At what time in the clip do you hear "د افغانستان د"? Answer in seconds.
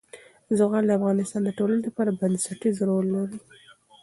0.87-1.49